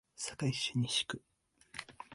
[0.17, 1.21] 堺市西区